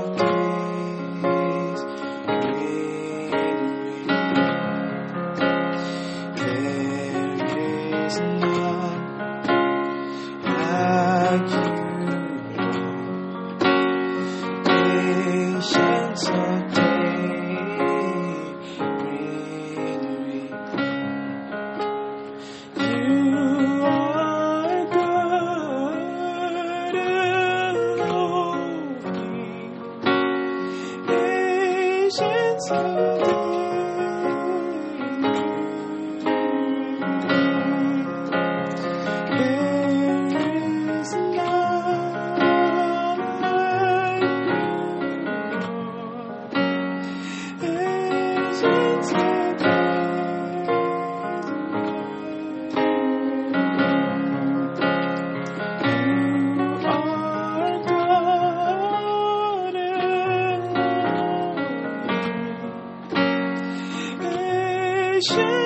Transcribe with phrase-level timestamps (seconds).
[65.21, 65.60] Ancient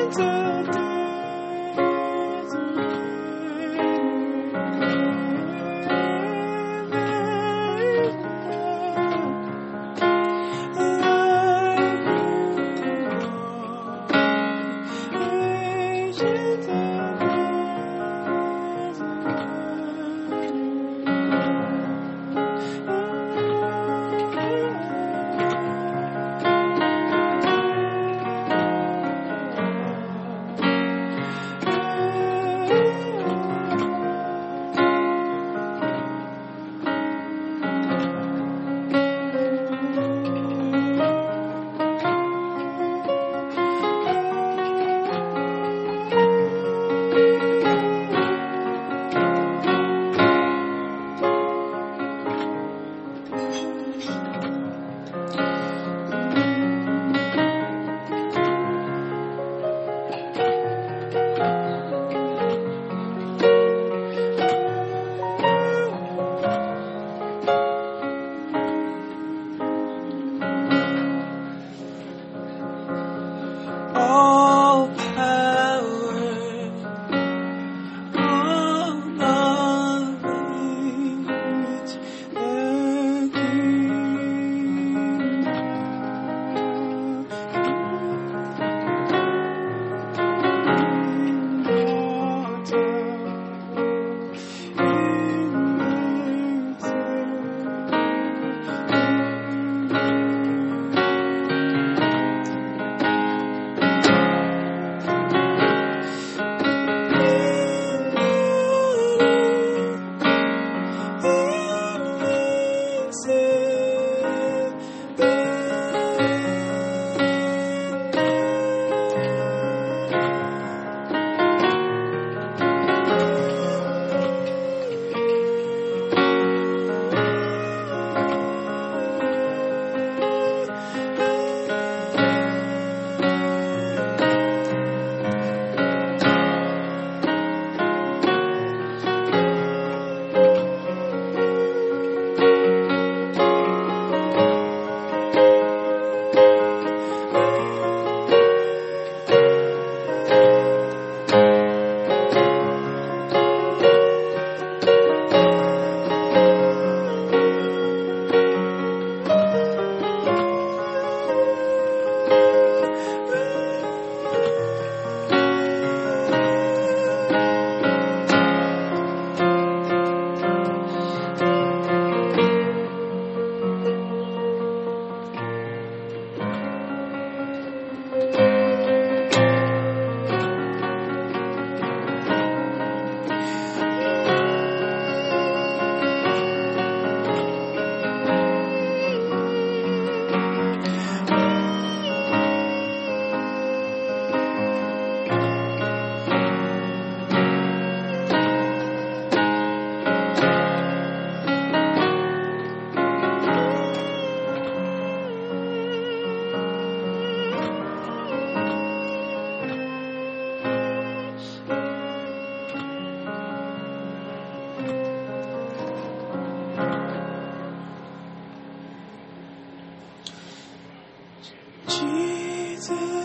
[222.87, 223.24] Jesus,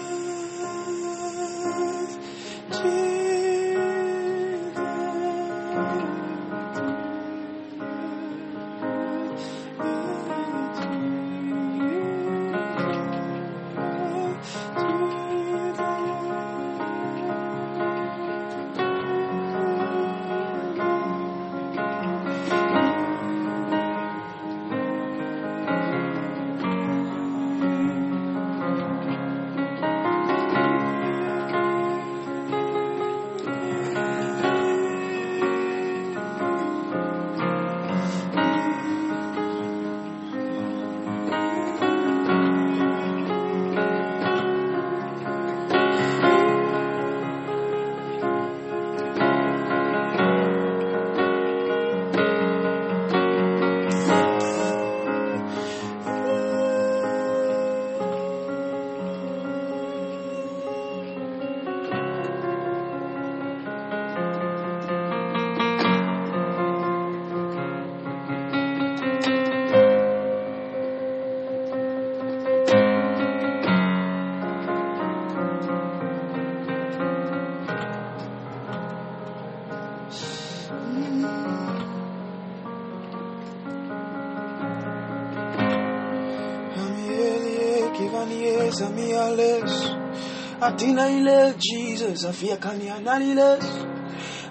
[90.60, 93.64] Atina ile Jesus afia kania naniles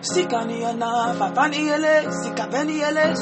[0.02, 3.16] Sikani ana fafani ele sikapeni ele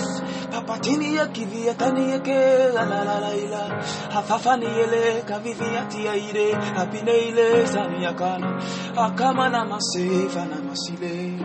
[0.51, 3.83] papatini ya kivia tani ya ke la la la la ila
[4.13, 8.61] hafafani ele kavivia tia ile apine ile sani ya kana
[8.95, 11.39] akama na masefa na masile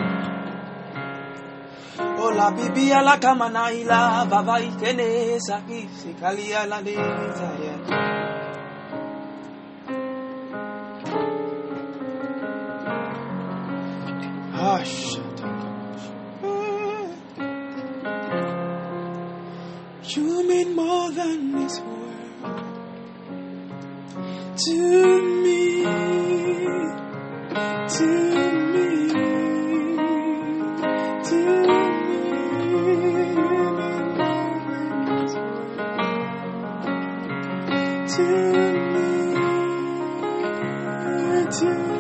[2.25, 8.22] Ola bibi ala kama na ila baba ikene saki sikali ala le ya
[20.15, 22.03] You mean more than this world
[24.57, 24.75] to
[25.43, 25.85] me,
[27.95, 28.07] to
[28.73, 29.09] me,
[31.29, 31.43] to me.
[31.43, 33.35] You mean
[34.19, 34.97] more than
[38.09, 38.25] to
[38.93, 39.07] me,
[41.57, 41.92] to me,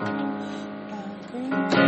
[0.00, 1.79] Sing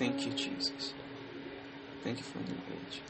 [0.00, 0.94] Thank you, Jesus.
[2.02, 3.02] Thank you for the age.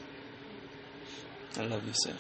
[1.56, 2.14] I love you, sir.